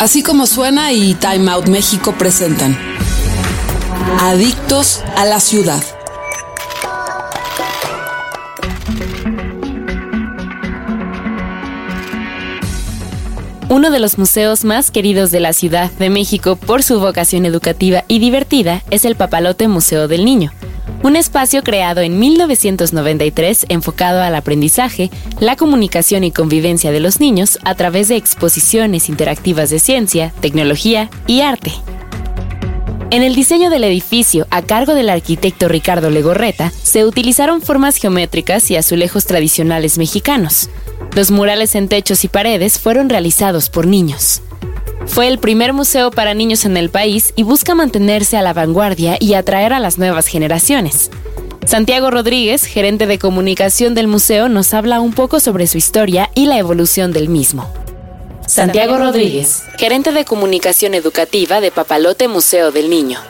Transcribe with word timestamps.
Así 0.00 0.22
como 0.22 0.46
suena 0.46 0.92
y 0.92 1.12
Time 1.12 1.50
Out 1.50 1.68
México 1.68 2.14
presentan 2.16 2.74
Adictos 4.18 5.02
a 5.14 5.26
la 5.26 5.40
ciudad. 5.40 5.82
Uno 13.68 13.90
de 13.90 14.00
los 14.00 14.16
museos 14.16 14.64
más 14.64 14.90
queridos 14.90 15.30
de 15.30 15.40
la 15.40 15.52
Ciudad 15.52 15.90
de 15.90 16.08
México 16.08 16.56
por 16.56 16.82
su 16.82 16.98
vocación 16.98 17.44
educativa 17.44 18.04
y 18.08 18.20
divertida 18.20 18.82
es 18.88 19.04
el 19.04 19.16
Papalote 19.16 19.68
Museo 19.68 20.08
del 20.08 20.24
Niño, 20.24 20.50
un 21.02 21.16
espacio 21.16 21.62
creado 21.62 22.00
en 22.00 22.18
1993 22.18 23.66
enfocado 23.68 24.22
al 24.22 24.34
aprendizaje, 24.34 25.10
la 25.40 25.56
comunicación 25.56 26.24
y 26.24 26.30
convivencia 26.30 26.92
de 26.92 27.00
los 27.00 27.20
niños 27.20 27.58
a 27.64 27.74
través 27.74 28.08
de 28.08 28.16
exposiciones 28.16 29.08
interactivas 29.08 29.70
de 29.70 29.78
ciencia, 29.78 30.32
tecnología 30.40 31.10
y 31.26 31.40
arte. 31.40 31.72
En 33.10 33.24
el 33.24 33.34
diseño 33.34 33.70
del 33.70 33.82
edificio, 33.82 34.46
a 34.50 34.62
cargo 34.62 34.94
del 34.94 35.10
arquitecto 35.10 35.66
Ricardo 35.68 36.10
Legorreta, 36.10 36.72
se 36.82 37.04
utilizaron 37.04 37.60
formas 37.60 37.96
geométricas 37.96 38.70
y 38.70 38.76
azulejos 38.76 39.26
tradicionales 39.26 39.98
mexicanos. 39.98 40.70
Los 41.16 41.32
murales 41.32 41.74
en 41.74 41.88
techos 41.88 42.24
y 42.24 42.28
paredes 42.28 42.78
fueron 42.78 43.08
realizados 43.08 43.68
por 43.68 43.88
niños. 43.88 44.42
Fue 45.06 45.28
el 45.28 45.38
primer 45.38 45.72
museo 45.72 46.10
para 46.10 46.34
niños 46.34 46.64
en 46.64 46.76
el 46.76 46.90
país 46.90 47.32
y 47.36 47.42
busca 47.42 47.74
mantenerse 47.74 48.36
a 48.36 48.42
la 48.42 48.52
vanguardia 48.52 49.16
y 49.18 49.34
atraer 49.34 49.72
a 49.72 49.80
las 49.80 49.98
nuevas 49.98 50.26
generaciones. 50.26 51.10
Santiago 51.66 52.10
Rodríguez, 52.10 52.64
gerente 52.64 53.06
de 53.06 53.18
comunicación 53.18 53.94
del 53.94 54.08
museo, 54.08 54.48
nos 54.48 54.74
habla 54.74 55.00
un 55.00 55.12
poco 55.12 55.40
sobre 55.40 55.66
su 55.66 55.78
historia 55.78 56.30
y 56.34 56.46
la 56.46 56.58
evolución 56.58 57.12
del 57.12 57.28
mismo. 57.28 57.72
Santiago 58.46 58.96
Rodríguez, 58.96 59.62
gerente 59.78 60.10
de 60.10 60.24
comunicación 60.24 60.94
educativa 60.94 61.60
de 61.60 61.70
Papalote 61.70 62.26
Museo 62.26 62.72
del 62.72 62.90
Niño. 62.90 63.20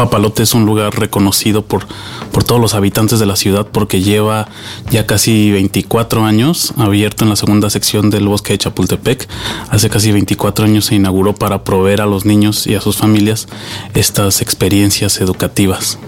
Papalote 0.00 0.44
es 0.44 0.54
un 0.54 0.64
lugar 0.64 0.98
reconocido 0.98 1.60
por, 1.60 1.86
por 2.32 2.42
todos 2.42 2.58
los 2.58 2.72
habitantes 2.72 3.18
de 3.18 3.26
la 3.26 3.36
ciudad 3.36 3.66
porque 3.70 4.00
lleva 4.00 4.48
ya 4.90 5.04
casi 5.04 5.50
24 5.50 6.24
años 6.24 6.72
abierto 6.78 7.24
en 7.24 7.28
la 7.28 7.36
segunda 7.36 7.68
sección 7.68 8.08
del 8.08 8.26
bosque 8.26 8.54
de 8.54 8.58
Chapultepec. 8.60 9.28
Hace 9.68 9.90
casi 9.90 10.10
24 10.10 10.64
años 10.64 10.86
se 10.86 10.94
inauguró 10.94 11.34
para 11.34 11.64
proveer 11.64 12.00
a 12.00 12.06
los 12.06 12.24
niños 12.24 12.66
y 12.66 12.76
a 12.76 12.80
sus 12.80 12.96
familias 12.96 13.46
estas 13.92 14.40
experiencias 14.40 15.20
educativas 15.20 15.98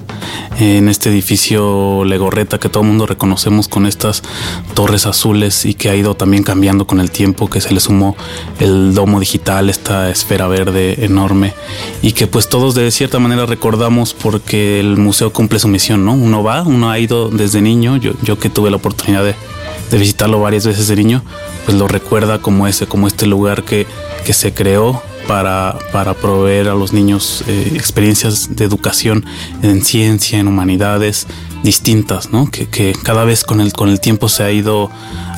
en 0.58 0.88
este 0.88 1.10
edificio 1.10 2.04
Legorreta 2.04 2.58
que 2.58 2.68
todo 2.68 2.82
el 2.82 2.88
mundo 2.88 3.06
reconocemos 3.06 3.68
con 3.68 3.86
estas 3.86 4.22
torres 4.74 5.06
azules 5.06 5.64
y 5.64 5.74
que 5.74 5.88
ha 5.90 5.96
ido 5.96 6.14
también 6.14 6.42
cambiando 6.42 6.86
con 6.86 7.00
el 7.00 7.10
tiempo, 7.10 7.48
que 7.48 7.60
se 7.60 7.72
le 7.72 7.80
sumó 7.80 8.16
el 8.60 8.94
domo 8.94 9.20
digital, 9.20 9.70
esta 9.70 10.10
esfera 10.10 10.46
verde 10.48 11.04
enorme 11.04 11.54
y 12.02 12.12
que 12.12 12.26
pues 12.26 12.48
todos 12.48 12.74
de 12.74 12.90
cierta 12.90 13.18
manera 13.18 13.46
recordamos 13.46 14.14
porque 14.14 14.80
el 14.80 14.96
museo 14.96 15.32
cumple 15.32 15.58
su 15.58 15.68
misión, 15.68 16.04
¿no? 16.04 16.12
Uno 16.12 16.42
va, 16.42 16.62
uno 16.62 16.90
ha 16.90 16.98
ido 16.98 17.28
desde 17.28 17.60
niño, 17.60 17.96
yo, 17.96 18.12
yo 18.22 18.38
que 18.38 18.50
tuve 18.50 18.70
la 18.70 18.76
oportunidad 18.76 19.24
de, 19.24 19.34
de 19.90 19.98
visitarlo 19.98 20.40
varias 20.40 20.66
veces 20.66 20.88
de 20.88 20.96
niño, 20.96 21.22
pues 21.64 21.76
lo 21.76 21.88
recuerda 21.88 22.40
como 22.40 22.66
ese, 22.66 22.86
como 22.86 23.06
este 23.06 23.26
lugar 23.26 23.64
que, 23.64 23.86
que 24.24 24.32
se 24.32 24.52
creó 24.52 25.02
para, 25.26 25.78
para 25.92 26.14
proveer 26.14 26.68
a 26.68 26.74
los 26.74 26.92
niños 26.92 27.44
eh, 27.46 27.72
experiencias 27.74 28.56
de 28.56 28.64
educación 28.64 29.24
en 29.62 29.84
ciencia, 29.84 30.38
en 30.38 30.48
humanidades 30.48 31.26
distintas, 31.62 32.30
¿no? 32.30 32.50
que, 32.50 32.68
que, 32.68 32.92
cada 33.02 33.24
vez 33.24 33.44
con 33.44 33.60
el, 33.60 33.72
con 33.72 33.88
el 33.88 34.00
tiempo 34.00 34.28
se 34.28 34.42
ha 34.42 34.50
ido 34.50 34.90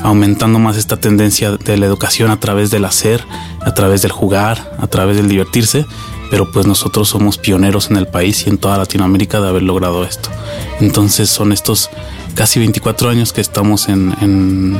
aumentando 0.02 0.58
más 0.58 0.76
esta 0.76 0.98
tendencia 0.98 1.52
de 1.52 1.76
la 1.76 1.86
educación 1.86 2.30
a 2.30 2.40
través 2.40 2.70
del 2.70 2.84
hacer, 2.84 3.24
a 3.60 3.74
través 3.74 4.02
del 4.02 4.12
jugar, 4.12 4.74
a 4.78 4.86
través 4.86 5.16
del 5.16 5.28
divertirse, 5.28 5.86
pero 6.30 6.50
pues 6.50 6.66
nosotros 6.66 7.08
somos 7.08 7.38
pioneros 7.38 7.90
en 7.90 7.96
el 7.96 8.06
país 8.06 8.46
y 8.46 8.50
en 8.50 8.58
toda 8.58 8.78
Latinoamérica 8.78 9.40
de 9.40 9.48
haber 9.48 9.62
logrado 9.62 10.04
esto. 10.04 10.30
Entonces 10.80 11.30
son 11.30 11.52
estos 11.52 11.90
casi 12.34 12.58
24 12.58 13.08
años 13.08 13.32
que 13.32 13.40
estamos 13.40 13.88
en, 13.88 14.14
en, 14.20 14.78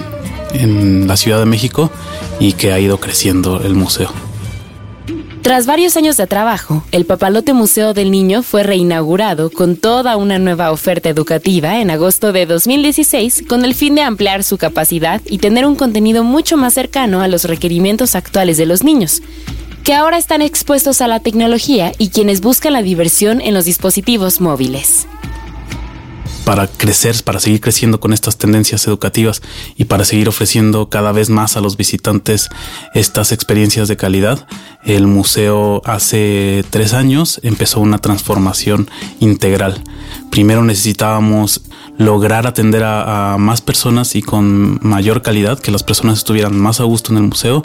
en 0.54 1.06
la 1.06 1.16
Ciudad 1.16 1.38
de 1.38 1.46
México 1.46 1.90
y 2.40 2.54
que 2.54 2.72
ha 2.72 2.78
ido 2.78 2.98
creciendo 2.98 3.60
el 3.60 3.74
museo. 3.74 4.10
Tras 5.44 5.66
varios 5.66 5.98
años 5.98 6.16
de 6.16 6.26
trabajo, 6.26 6.82
el 6.90 7.04
Papalote 7.04 7.52
Museo 7.52 7.92
del 7.92 8.10
Niño 8.10 8.42
fue 8.42 8.62
reinaugurado 8.62 9.50
con 9.50 9.76
toda 9.76 10.16
una 10.16 10.38
nueva 10.38 10.72
oferta 10.72 11.10
educativa 11.10 11.82
en 11.82 11.90
agosto 11.90 12.32
de 12.32 12.46
2016 12.46 13.44
con 13.46 13.66
el 13.66 13.74
fin 13.74 13.94
de 13.94 14.00
ampliar 14.00 14.42
su 14.42 14.56
capacidad 14.56 15.20
y 15.26 15.36
tener 15.36 15.66
un 15.66 15.76
contenido 15.76 16.24
mucho 16.24 16.56
más 16.56 16.72
cercano 16.72 17.20
a 17.20 17.28
los 17.28 17.44
requerimientos 17.44 18.14
actuales 18.14 18.56
de 18.56 18.64
los 18.64 18.84
niños, 18.84 19.20
que 19.84 19.92
ahora 19.92 20.16
están 20.16 20.40
expuestos 20.40 21.02
a 21.02 21.08
la 21.08 21.20
tecnología 21.20 21.92
y 21.98 22.08
quienes 22.08 22.40
buscan 22.40 22.72
la 22.72 22.80
diversión 22.80 23.42
en 23.42 23.52
los 23.52 23.66
dispositivos 23.66 24.40
móviles 24.40 25.06
para 26.44 26.66
crecer, 26.66 27.16
para 27.24 27.40
seguir 27.40 27.60
creciendo 27.60 28.00
con 28.00 28.12
estas 28.12 28.36
tendencias 28.36 28.86
educativas 28.86 29.42
y 29.76 29.84
para 29.84 30.04
seguir 30.04 30.28
ofreciendo 30.28 30.88
cada 30.88 31.12
vez 31.12 31.30
más 31.30 31.56
a 31.56 31.60
los 31.60 31.76
visitantes 31.76 32.48
estas 32.94 33.32
experiencias 33.32 33.88
de 33.88 33.96
calidad, 33.96 34.46
el 34.84 35.06
museo 35.06 35.80
hace 35.84 36.64
tres 36.70 36.92
años 36.92 37.40
empezó 37.42 37.80
una 37.80 37.98
transformación 37.98 38.90
integral. 39.20 39.82
Primero 40.30 40.62
necesitábamos 40.62 41.62
lograr 41.96 42.46
atender 42.46 42.82
a, 42.84 43.36
más 43.38 43.60
personas 43.60 44.14
y 44.14 44.22
con 44.22 44.78
mayor 44.82 45.22
calidad, 45.22 45.58
que 45.58 45.70
las 45.70 45.82
personas 45.82 46.18
estuvieran 46.18 46.58
más 46.58 46.80
a 46.80 46.84
gusto 46.84 47.12
en 47.12 47.18
el 47.18 47.24
museo. 47.24 47.64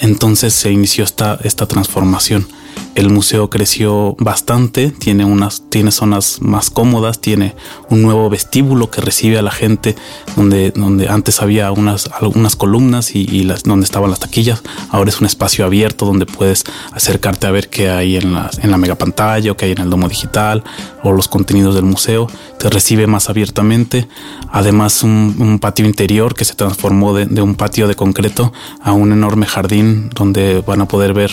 Entonces 0.00 0.54
se 0.54 0.72
inició 0.72 1.04
esta, 1.04 1.38
esta 1.42 1.66
transformación. 1.66 2.46
El 2.94 3.10
museo 3.10 3.48
creció 3.48 4.16
bastante, 4.18 4.90
tiene 4.90 5.24
unas, 5.24 5.62
tiene 5.68 5.92
zonas 5.92 6.38
más 6.40 6.70
cómodas, 6.70 7.20
tiene 7.20 7.54
un 7.90 8.02
nuevo 8.02 8.28
vestíbulo 8.28 8.90
que 8.90 9.00
recibe 9.00 9.38
a 9.38 9.42
la 9.42 9.52
gente, 9.52 9.94
donde, 10.36 10.72
donde 10.72 11.08
antes 11.08 11.40
había 11.40 11.70
unas, 11.70 12.10
algunas 12.20 12.56
columnas 12.56 13.14
y, 13.14 13.46
donde 13.64 13.84
estaban 13.84 14.10
las 14.10 14.20
taquillas. 14.20 14.62
Ahora 14.90 15.10
es 15.10 15.20
un 15.20 15.26
espacio 15.26 15.64
abierto 15.64 16.06
donde 16.06 16.26
puedes 16.26 16.64
acercarte 16.92 17.46
a 17.46 17.50
ver 17.50 17.68
qué 17.68 17.88
hay 17.90 18.16
en 18.16 18.34
la, 18.34 18.50
en 18.62 18.70
la 18.70 18.78
mega 18.78 18.96
pantalla 18.96 19.52
o 19.52 19.56
qué 19.56 19.66
hay 19.66 19.72
en 19.72 19.82
el 19.82 19.90
domo 19.90 20.08
digital 20.08 20.64
o 21.02 21.12
los 21.12 21.28
contenidos 21.28 21.74
del 21.74 21.84
museo. 21.84 22.26
Te 22.58 22.68
recibe 22.68 23.06
más 23.06 23.30
abiertamente. 23.30 24.08
Además, 24.50 25.02
un, 25.02 25.58
patio 25.60 25.86
interior 25.86 26.34
que 26.34 26.44
se 26.44 26.54
transformó 26.54 27.14
de 27.14 27.42
un 27.42 27.54
patio 27.54 27.88
de 27.88 27.94
concreto 27.94 28.52
a 28.80 28.92
un 28.92 29.12
enorme 29.12 29.46
jardín 29.46 30.10
donde 30.10 30.62
van 30.66 30.80
a 30.80 30.88
poder 30.88 31.14
ver 31.14 31.30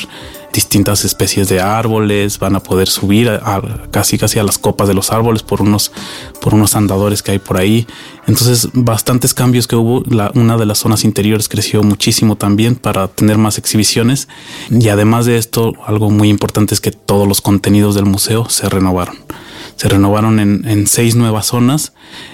distintas 0.56 1.04
especies 1.04 1.50
de 1.50 1.60
árboles, 1.60 2.40
van 2.40 2.56
a 2.56 2.64
poder 2.64 2.88
subir 2.88 3.30
a, 3.30 3.62
casi 3.92 4.18
casi 4.18 4.40
a 4.40 4.44
las 4.44 4.58
copas 4.58 4.88
de 4.88 4.94
los 4.94 5.12
árboles 5.12 5.44
por 5.44 5.62
unos, 5.62 5.92
por 6.40 6.54
unos 6.54 6.76
andadores 6.76 7.22
que 7.22 7.32
hay 7.32 7.40
por 7.40 7.58
ahí. 7.58 7.86
Entonces, 8.26 8.70
bastantes 8.74 9.34
cambios 9.34 9.68
que 9.68 9.76
hubo. 9.76 10.04
Una 10.34 10.58
de 10.58 10.66
las 10.66 10.80
zonas 10.80 11.04
interiores 11.04 11.50
creció 11.50 11.84
muchísimo 11.84 12.38
también 12.38 12.76
para 12.76 13.10
tener 13.10 13.38
más 13.38 13.58
exhibiciones. 13.58 14.30
Y 14.72 14.88
además 14.88 15.26
de 15.26 15.38
esto, 15.38 15.74
algo 15.86 16.10
muy 16.10 16.30
importante 16.30 16.74
es 16.74 16.80
que 16.80 16.92
todos 16.92 17.28
los 17.28 17.42
contenidos 17.42 17.94
del 17.94 18.06
museo 18.06 18.50
se 18.50 18.70
renovaron 18.70 19.18
se 19.76 19.90
renovaron 19.90 20.40
en, 20.40 20.68
en, 20.68 20.88
seis 20.88 21.16
nuevas 21.16 21.48
zonas 21.48 21.94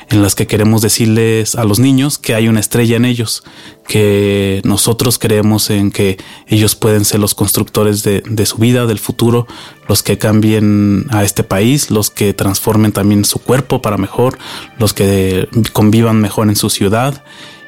en 0.10 0.22
las 0.22 0.36
que 0.36 0.48
queremos 0.48 0.82
decirles 0.82 1.56
a 1.56 1.64
los 1.64 1.80
niños 1.80 2.18
que 2.18 2.36
hay 2.36 2.48
una 2.48 2.60
estrella 2.60 2.98
en 2.98 3.06
ellos, 3.06 3.44
que 3.88 4.62
nosotros 4.64 5.18
creemos 5.18 5.70
en 5.70 5.92
que 5.92 6.18
ellos 6.48 6.76
pueden 6.76 7.06
ser 7.06 7.20
los 7.20 7.34
constructores 7.34 8.04
de, 8.04 8.22
de 8.30 8.46
su 8.46 8.58
vida, 8.58 8.86
del 8.86 9.00
futuro, 9.00 9.48
los 9.88 10.04
que 10.04 10.18
cambien 10.18 11.08
a 11.10 11.24
este 11.24 11.44
país, 11.44 11.90
los 11.90 12.12
que 12.12 12.34
transformen 12.34 12.92
también 12.92 13.26
su 13.26 13.40
cuerpo 13.40 13.82
para 13.82 13.98
mejor, 13.98 14.38
los 14.78 14.94
que 14.94 15.48
convivan 15.74 16.22
mejor 16.22 16.48
en 16.50 16.56
su 16.56 16.70
ciudad 16.70 17.24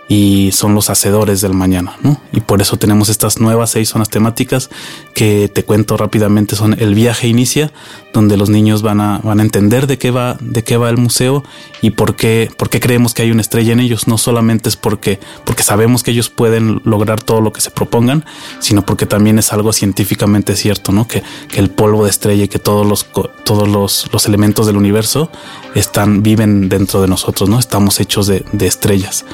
y 0.07 0.51
son 0.51 0.75
los 0.75 0.89
hacedores 0.89 1.41
del 1.41 1.53
mañana, 1.53 1.95
¿no? 2.01 2.21
Y 2.31 2.41
por 2.41 2.61
eso 2.61 2.77
tenemos 2.77 3.09
estas 3.09 3.39
nuevas 3.39 3.71
seis 3.71 3.89
zonas 3.89 4.09
temáticas 4.09 4.69
que 5.13 5.47
te 5.47 5.63
cuento 5.63 5.97
rápidamente 5.97 6.55
son 6.55 6.75
el 6.79 6.93
viaje 6.93 7.27
inicia, 7.27 7.71
donde 8.13 8.37
los 8.37 8.49
niños 8.49 8.81
van 8.81 9.01
a, 9.01 9.19
van 9.19 9.39
a 9.39 9.43
entender 9.43 9.87
de 9.87 9.97
qué 9.97 10.11
va, 10.11 10.37
de 10.39 10.63
qué 10.63 10.77
va 10.77 10.89
el 10.89 10.97
museo 10.97 11.43
y 11.81 11.91
por 11.91 12.15
qué, 12.15 12.51
por 12.57 12.69
qué 12.69 12.79
creemos 12.79 13.13
que 13.13 13.21
hay 13.21 13.31
una 13.31 13.41
estrella 13.41 13.73
en 13.73 13.79
ellos. 13.79 14.07
No 14.07 14.17
solamente 14.17 14.69
es 14.69 14.75
porque, 14.75 15.19
porque 15.45 15.63
sabemos 15.63 16.03
que 16.03 16.11
ellos 16.11 16.29
pueden 16.29 16.81
lograr 16.83 17.21
todo 17.21 17.41
lo 17.41 17.53
que 17.53 17.61
se 17.61 17.71
propongan, 17.71 18.25
sino 18.59 18.85
porque 18.85 19.05
también 19.05 19.39
es 19.39 19.53
algo 19.53 19.73
científicamente 19.73 20.55
cierto, 20.55 20.91
¿no? 20.91 21.07
Que, 21.07 21.23
que 21.49 21.59
el 21.59 21.69
polvo 21.69 22.03
de 22.03 22.09
estrella 22.09 22.43
y 22.43 22.47
que 22.47 22.59
todos 22.59 22.85
los, 22.85 23.07
todos 23.43 23.67
los, 23.67 24.09
los 24.11 24.25
elementos 24.25 24.67
del 24.67 24.77
universo 24.77 25.31
están, 25.75 26.23
viven 26.23 26.69
dentro 26.69 27.01
de 27.01 27.07
nosotros, 27.07 27.49
¿no? 27.49 27.57
Estamos 27.57 27.99
hechos 27.99 28.27
de, 28.27 28.45
de 28.51 28.67
estrellas. 28.67 29.25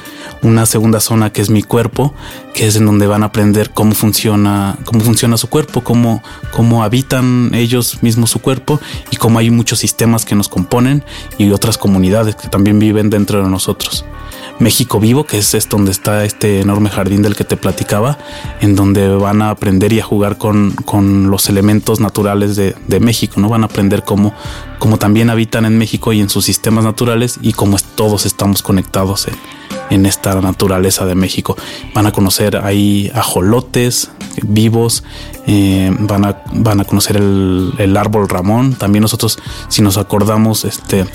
Una 0.42 0.59
segunda 0.66 1.00
zona 1.00 1.32
que 1.32 1.42
es 1.42 1.50
mi 1.50 1.62
cuerpo, 1.62 2.14
que 2.54 2.66
es 2.66 2.76
en 2.76 2.86
donde 2.86 3.06
van 3.06 3.22
a 3.22 3.26
aprender 3.26 3.70
cómo 3.70 3.94
funciona, 3.94 4.76
cómo 4.84 5.00
funciona 5.00 5.36
su 5.36 5.48
cuerpo, 5.48 5.82
cómo, 5.82 6.22
cómo 6.52 6.82
habitan 6.82 7.50
ellos 7.54 8.02
mismos 8.02 8.30
su 8.30 8.40
cuerpo 8.40 8.80
y 9.10 9.16
cómo 9.16 9.38
hay 9.38 9.50
muchos 9.50 9.78
sistemas 9.78 10.24
que 10.24 10.34
nos 10.34 10.48
componen 10.48 11.04
y 11.38 11.50
otras 11.50 11.78
comunidades 11.78 12.36
que 12.36 12.48
también 12.48 12.78
viven 12.78 13.10
dentro 13.10 13.42
de 13.42 13.48
nosotros. 13.48 14.04
México 14.60 15.00
Vivo, 15.00 15.24
que 15.24 15.38
es, 15.38 15.68
donde 15.70 15.90
está 15.90 16.24
este 16.24 16.60
enorme 16.60 16.90
jardín 16.90 17.22
del 17.22 17.34
que 17.34 17.44
te 17.44 17.56
platicaba, 17.56 18.18
en 18.60 18.76
donde 18.76 19.08
van 19.08 19.40
a 19.40 19.50
aprender 19.50 19.92
y 19.92 20.00
a 20.00 20.04
jugar 20.04 20.36
con, 20.36 20.74
los 21.30 21.48
elementos 21.48 21.98
naturales 21.98 22.56
de, 22.56 23.00
México, 23.00 23.40
¿no? 23.40 23.48
Van 23.48 23.62
a 23.62 23.66
aprender 23.66 24.04
cómo, 24.04 24.34
cómo, 24.78 24.98
también 24.98 25.30
habitan 25.30 25.64
en 25.64 25.78
México 25.78 26.12
y 26.12 26.20
en 26.20 26.28
sus 26.28 26.44
sistemas 26.44 26.84
naturales 26.84 27.38
y 27.40 27.54
cómo 27.54 27.78
todos 27.94 28.26
estamos 28.26 28.62
conectados 28.62 29.26
en, 29.88 30.04
esta 30.06 30.38
naturaleza 30.40 31.06
de 31.06 31.14
México. 31.14 31.56
Van 31.94 32.06
a 32.06 32.12
conocer 32.12 32.58
ahí 32.58 33.10
ajolotes 33.14 34.10
vivos, 34.42 35.04
eh, 35.46 35.90
van, 36.00 36.26
a, 36.26 36.42
van 36.52 36.80
a 36.80 36.84
conocer 36.84 37.16
el, 37.16 37.72
el 37.78 37.96
árbol 37.96 38.28
Ramón. 38.28 38.74
También 38.74 39.02
nosotros, 39.02 39.38
si 39.68 39.80
nos 39.82 39.96
acordamos, 39.96 40.64
este 40.64 41.06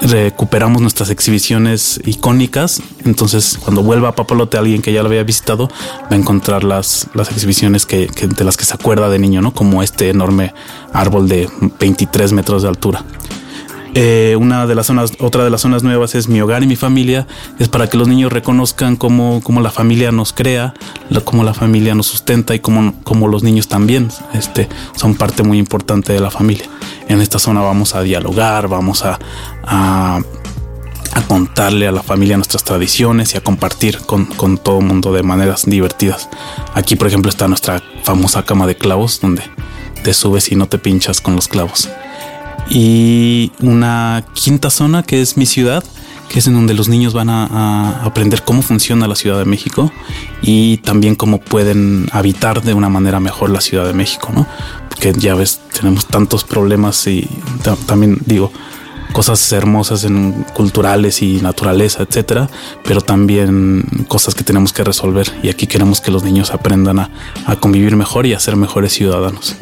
recuperamos 0.00 0.80
nuestras 0.82 1.10
exhibiciones 1.10 2.00
icónicas. 2.04 2.82
Entonces, 3.04 3.58
cuando 3.62 3.82
vuelva 3.82 4.10
a 4.10 4.14
Papalote 4.14 4.58
alguien 4.58 4.82
que 4.82 4.92
ya 4.92 5.02
lo 5.02 5.08
había 5.08 5.22
visitado, 5.22 5.68
va 5.68 6.08
a 6.10 6.16
encontrar 6.16 6.64
las, 6.64 7.08
las 7.14 7.30
exhibiciones 7.30 7.86
que, 7.86 8.06
de 8.08 8.44
las 8.44 8.56
que 8.56 8.64
se 8.64 8.74
acuerda 8.74 9.08
de 9.08 9.18
niño, 9.18 9.40
¿no? 9.40 9.52
Como 9.52 9.82
este 9.82 10.10
enorme 10.10 10.54
árbol 10.92 11.28
de 11.28 11.48
23 11.80 12.32
metros 12.32 12.62
de 12.62 12.68
altura. 12.68 13.04
Eh, 13.94 14.36
una 14.38 14.66
de 14.66 14.74
las 14.74 14.86
zonas, 14.86 15.12
otra 15.18 15.44
de 15.44 15.50
las 15.50 15.62
zonas 15.62 15.82
nuevas 15.82 16.14
es 16.14 16.28
mi 16.28 16.40
hogar 16.40 16.62
y 16.62 16.66
mi 16.66 16.76
familia. 16.76 17.26
Es 17.58 17.68
para 17.68 17.88
que 17.88 17.96
los 17.96 18.08
niños 18.08 18.32
reconozcan 18.32 18.96
cómo, 18.96 19.42
la 19.60 19.70
familia 19.70 20.12
nos 20.12 20.32
crea, 20.32 20.74
cómo 21.24 21.44
la 21.44 21.54
familia 21.54 21.94
nos 21.94 22.06
sustenta 22.06 22.54
y 22.54 22.60
cómo, 22.60 23.28
los 23.28 23.42
niños 23.42 23.68
también 23.68 24.08
este, 24.34 24.68
son 24.96 25.14
parte 25.14 25.42
muy 25.42 25.58
importante 25.58 26.12
de 26.12 26.20
la 26.20 26.30
familia. 26.30 26.66
En 27.08 27.20
esta 27.20 27.38
zona 27.38 27.60
vamos 27.60 27.94
a 27.94 28.02
dialogar, 28.02 28.68
vamos 28.68 29.04
a, 29.04 29.18
a, 29.64 30.20
contarle 31.26 31.88
a 31.88 31.92
la 31.92 32.02
familia 32.02 32.36
nuestras 32.36 32.64
tradiciones 32.64 33.34
y 33.34 33.36
a 33.36 33.40
compartir 33.40 33.98
con, 33.98 34.26
con 34.26 34.56
todo 34.56 34.78
el 34.78 34.86
mundo 34.86 35.12
de 35.12 35.22
maneras 35.22 35.64
divertidas. 35.66 36.28
Aquí, 36.74 36.94
por 36.94 37.08
ejemplo, 37.08 37.28
está 37.28 37.48
nuestra 37.48 37.82
famosa 38.04 38.44
cama 38.44 38.66
de 38.66 38.76
clavos 38.76 39.20
donde 39.20 39.42
te 40.04 40.14
subes 40.14 40.52
y 40.52 40.54
no 40.54 40.68
te 40.68 40.78
pinchas 40.78 41.20
con 41.20 41.34
los 41.34 41.48
clavos 41.48 41.88
y 42.70 43.52
una 43.60 44.24
quinta 44.34 44.70
zona 44.70 45.02
que 45.02 45.20
es 45.20 45.36
mi 45.36 45.46
ciudad, 45.46 45.84
que 46.28 46.40
es 46.40 46.46
en 46.46 46.54
donde 46.54 46.74
los 46.74 46.88
niños 46.88 47.14
van 47.14 47.30
a, 47.30 48.04
aprender 48.04 48.42
cómo 48.42 48.62
funciona 48.62 49.08
la 49.08 49.14
Ciudad 49.14 49.38
de 49.38 49.44
México 49.44 49.90
y 50.42 50.78
también 50.78 51.14
cómo 51.14 51.40
pueden 51.40 52.08
habitar 52.12 52.62
de 52.62 52.74
una 52.74 52.88
manera 52.88 53.20
mejor 53.20 53.50
la 53.50 53.60
Ciudad 53.60 53.86
de 53.86 53.94
México, 53.94 54.30
¿no? 54.34 54.46
Porque 54.88 55.12
ya 55.12 55.34
ves, 55.34 55.60
tenemos 55.72 56.06
tantos 56.06 56.44
problemas 56.44 57.06
y 57.06 57.26
también 57.86 58.18
digo, 58.26 58.52
cosas 59.12 59.50
hermosas 59.52 60.04
en 60.04 60.44
culturales 60.54 61.22
y 61.22 61.40
naturaleza, 61.40 62.02
etcétera, 62.02 62.50
pero 62.84 63.00
también 63.00 63.84
cosas 64.08 64.34
que 64.34 64.44
tenemos 64.44 64.72
que 64.72 64.84
resolver 64.84 65.32
y 65.42 65.48
aquí 65.48 65.66
queremos 65.66 66.00
que 66.00 66.10
los 66.10 66.24
niños 66.24 66.50
aprendan 66.50 66.98
a, 66.98 67.10
a 67.46 67.56
convivir 67.56 67.96
mejor 67.96 68.26
y 68.26 68.34
a 68.34 68.40
ser 68.40 68.56
mejores 68.56 68.92
ciudadanos. 68.92 69.56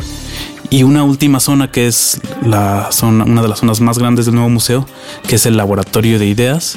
Y 0.71 0.83
una 0.83 1.05
última 1.05 1.41
zona 1.41 1.71
que 1.71 1.87
es 1.87 2.21
la 2.45 2.89
zona, 2.91 3.25
una 3.25 3.43
de 3.43 3.49
las 3.49 3.61
zonas 3.61 3.81
más 3.81 3.99
grandes 3.99 4.27
del 4.27 4.35
nuevo 4.35 4.51
museo, 4.51 4.87
que 5.29 5.37
es 5.37 5.47
el 5.47 5.57
laboratorio 5.57 6.19
de 6.19 6.27
ideas, 6.27 6.77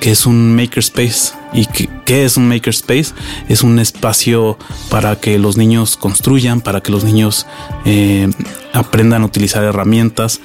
que 0.00 0.10
es 0.10 0.26
un 0.26 0.54
makerspace. 0.56 1.32
¿Y 1.52 1.66
qué, 1.66 2.24
es 2.24 2.36
un 2.36 2.48
makerspace? 2.48 3.14
Es 3.48 3.62
un 3.62 3.78
espacio 3.78 4.58
para 4.90 5.16
que 5.16 5.38
los 5.38 5.56
niños 5.56 5.96
construyan, 5.96 6.60
para 6.60 6.80
que 6.80 6.92
los 6.92 7.04
niños 7.04 7.46
eh, 7.84 8.30
aprendan 8.72 9.22
a 9.22 9.26
utilizar 9.26 9.64
herramientas, 9.64 10.40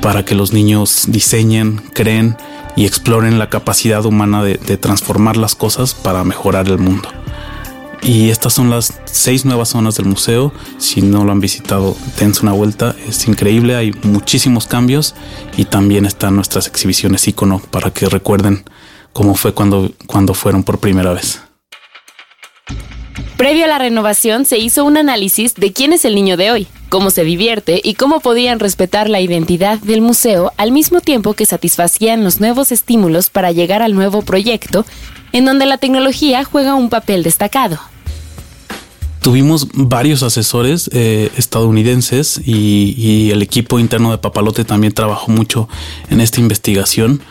para 0.00 0.24
que 0.24 0.34
los 0.34 0.52
niños 0.52 1.04
diseñen, 1.08 1.80
creen 1.94 2.36
y 2.74 2.86
exploren 2.86 3.38
la 3.38 3.50
capacidad 3.50 4.04
humana 4.04 4.42
de 4.42 4.76
transformar 4.78 5.36
las 5.36 5.54
cosas 5.54 5.94
para 5.94 6.24
mejorar 6.24 6.68
el 6.68 6.78
mundo. 6.78 7.08
Y 8.02 8.30
estas 8.30 8.52
son 8.52 8.68
las 8.68 9.00
seis 9.04 9.44
nuevas 9.44 9.68
zonas 9.68 9.94
del 9.96 10.06
museo. 10.06 10.52
Si 10.78 11.02
no 11.02 11.24
lo 11.24 11.30
han 11.30 11.38
visitado, 11.38 11.96
dense 12.18 12.42
una 12.42 12.52
vuelta. 12.52 12.96
Es 13.06 13.28
increíble, 13.28 13.76
hay 13.76 13.92
muchísimos 14.02 14.66
cambios 14.66 15.14
y 15.56 15.66
también 15.66 16.04
están 16.04 16.34
nuestras 16.34 16.66
exhibiciones 16.66 17.28
icono 17.28 17.60
para 17.70 17.92
que 17.92 18.08
recuerden 18.08 18.64
cómo 19.12 19.36
fue 19.36 19.54
cuando, 19.54 19.92
cuando 20.06 20.34
fueron 20.34 20.64
por 20.64 20.80
primera 20.80 21.12
vez. 21.12 21.42
Previo 23.36 23.66
a 23.66 23.68
la 23.68 23.78
renovación 23.78 24.46
se 24.46 24.58
hizo 24.58 24.84
un 24.84 24.96
análisis 24.96 25.54
de 25.54 25.72
quién 25.72 25.92
es 25.92 26.04
el 26.04 26.16
niño 26.16 26.36
de 26.36 26.50
hoy, 26.50 26.66
cómo 26.88 27.10
se 27.10 27.22
divierte 27.22 27.80
y 27.82 27.94
cómo 27.94 28.18
podían 28.18 28.58
respetar 28.58 29.08
la 29.08 29.20
identidad 29.20 29.78
del 29.78 30.00
museo 30.00 30.52
al 30.56 30.72
mismo 30.72 31.00
tiempo 31.00 31.34
que 31.34 31.46
satisfacían 31.46 32.24
los 32.24 32.40
nuevos 32.40 32.72
estímulos 32.72 33.30
para 33.30 33.52
llegar 33.52 33.80
al 33.80 33.94
nuevo 33.94 34.22
proyecto, 34.22 34.84
en 35.32 35.44
donde 35.44 35.66
la 35.66 35.78
tecnología 35.78 36.42
juega 36.44 36.74
un 36.74 36.88
papel 36.88 37.22
destacado. 37.22 37.91
Tuvimos 39.22 39.68
varios 39.72 40.24
asesores 40.24 40.90
eh, 40.92 41.30
estadounidenses 41.36 42.40
y, 42.44 43.30
el 43.30 43.40
equipo 43.40 43.78
interno 43.78 44.10
de 44.10 44.18
Papalote 44.18 44.64
también 44.64 44.92
trabajó 44.92 45.30
mucho 45.30 45.68
en 46.10 46.20
esta 46.20 46.40
investigación. 46.40 47.22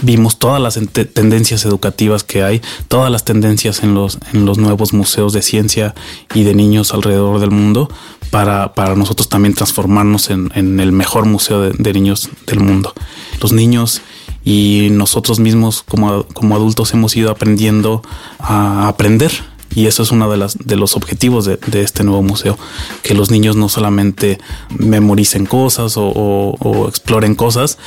Vimos 0.00 0.38
todas 0.38 0.62
las 0.62 0.78
tendencias 1.12 1.64
educativas 1.64 2.22
que 2.22 2.44
hay, 2.44 2.62
todas 2.86 3.10
las 3.10 3.24
tendencias 3.24 3.82
en 3.82 3.94
los, 3.94 4.18
en 4.32 4.46
los 4.46 4.58
nuevos 4.58 4.92
museos 4.92 5.32
de 5.32 5.42
ciencia 5.42 5.96
y 6.34 6.44
de 6.44 6.54
niños 6.54 6.94
alrededor 6.94 7.40
del 7.40 7.50
mundo 7.50 7.90
para, 8.30 8.72
para 8.74 8.94
nosotros 8.94 9.28
también 9.28 9.54
transformarnos 9.54 10.30
en, 10.30 10.52
el 10.54 10.92
mejor 10.92 11.26
museo 11.26 11.60
de, 11.62 11.72
de, 11.76 11.92
niños 11.92 12.30
del 12.46 12.60
mundo. 12.60 12.94
Los 13.42 13.52
niños 13.52 14.02
y 14.44 14.88
nosotros 14.92 15.40
mismos 15.40 15.82
como, 15.82 16.22
como 16.32 16.54
adultos 16.54 16.94
hemos 16.94 17.16
ido 17.16 17.32
aprendiendo 17.32 18.02
a 18.38 18.86
aprender 18.86 19.32
y 19.74 19.86
eso 19.86 20.02
es 20.02 20.10
uno 20.10 20.30
de, 20.30 20.36
las, 20.36 20.58
de 20.58 20.76
los 20.76 20.96
objetivos 20.96 21.44
de, 21.44 21.58
este 21.82 22.04
nuevo 22.04 22.22
museo, 22.22 22.58
que 23.02 23.14
los 23.14 23.30
niños 23.30 23.56
no 23.56 23.68
solamente 23.68 24.38
memoricen 24.70 25.46
cosas 25.46 25.94
o, 25.96 26.86
exploren 26.88 27.34
cosas, 27.34 27.78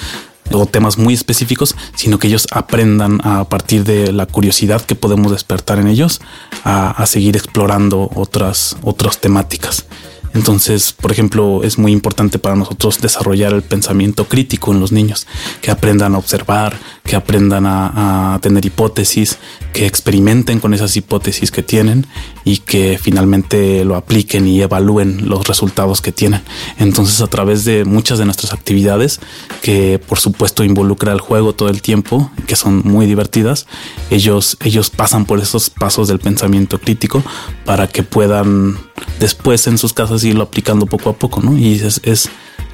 o 0.52 0.66
temas 0.66 0.98
muy 0.98 1.14
específicos, 1.14 1.76
sino 1.96 2.20
que 2.20 2.28
ellos 2.28 2.48
aprendan 2.52 3.20
a 3.24 3.46
partir 3.46 3.84
de 3.84 4.12
la 4.12 4.26
curiosidad 4.26 4.82
que 4.82 4.96
podemos 4.96 5.32
despertar 5.32 5.80
en 5.80 5.88
ellos 5.88 6.22
a, 6.64 6.92
a 6.92 7.06
seguir 7.06 7.36
explorando 7.38 8.10
otras, 8.16 8.78
otras 8.84 9.20
temáticas. 9.20 9.86
Entonces, 10.34 10.94
por 10.94 11.12
ejemplo, 11.12 11.64
es 11.64 11.78
muy 11.78 11.92
importante 11.92 12.40
para 12.40 12.56
nosotros 12.56 13.00
desarrollar 13.00 13.54
el 13.54 13.62
pensamiento 13.62 14.28
crítico 14.28 14.72
en 14.72 14.80
los 14.80 14.92
niños, 14.92 15.28
que 15.62 15.72
aprendan 15.72 16.16
a 16.16 16.18
observar, 16.18 16.78
que 17.04 17.16
aprendan 17.16 17.66
a, 17.68 18.40
tener 18.42 18.66
hipótesis, 18.66 19.38
que 19.74 19.86
experimenten 19.86 20.60
con 20.60 20.74
esas 20.74 20.96
hipótesis 20.98 21.52
que 21.52 21.64
tienen 21.64 22.08
y 22.44 22.58
que 22.58 23.00
finalmente 23.02 23.86
lo 23.86 23.96
apliquen 23.96 24.48
y 24.48 24.62
evalúen 24.62 25.30
los 25.30 25.48
resultados 25.48 26.02
que 26.02 26.12
tienen. 26.12 26.42
Entonces, 26.80 27.22
a 27.22 27.28
través 27.28 27.64
de 27.66 27.86
muchas 27.86 28.18
de 28.18 28.26
nuestras 28.26 28.54
actividades, 28.54 29.20
que 29.62 30.00
por 30.00 30.20
supuesto 30.20 30.64
involucra 30.64 31.14
el 31.14 31.22
juego 31.22 31.54
todo 31.54 31.70
el 31.70 31.82
tiempo, 31.82 32.32
que 32.48 32.56
son 32.56 32.82
muy 32.84 33.06
divertidas, 33.06 33.68
ellos, 34.10 34.58
ellos 34.62 34.90
pasan 34.90 35.26
por 35.26 35.40
esos 35.40 35.70
pasos 35.70 36.08
del 36.08 36.20
pensamiento 36.20 36.80
crítico 36.80 37.24
para 37.66 37.88
que 37.88 38.04
puedan 38.04 38.78
después 39.20 39.68
en 39.68 39.78
sus 39.78 39.94
casas 39.94 40.24
irlo 40.24 40.44
aplicando 40.44 40.86
poco 40.86 41.10
a 41.10 41.14
poco, 41.14 41.42
¿no? 41.42 41.58
Y 41.58 41.74
es, 41.74 42.02
es 42.04 42.30